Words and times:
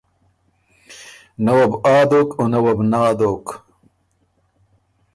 نۀ 1.43 1.51
وه 1.57 1.65
بُو 1.69 1.77
”آ“ 1.95 1.97
دوک 2.09 2.29
او 2.37 2.43
نۀ 2.51 2.59
وه 2.63 2.71
بو 2.77 2.83
”نا“ 2.91 3.01
دوک۔ 3.19 3.45